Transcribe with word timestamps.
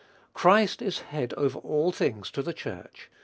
Christ 0.33 0.81
is 0.81 0.97
"head 1.01 1.31
over 1.37 1.59
all 1.59 1.91
things 1.91 2.31
to 2.31 2.41
the 2.41 2.53
Church." 2.53 3.07